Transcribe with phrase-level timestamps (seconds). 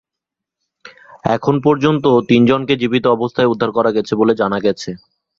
[1.35, 4.89] এখন পর্যন্ত তিনজনকে জীবিত অবস্থায় উদ্ধার করা গেছে বলে জানা গেছে।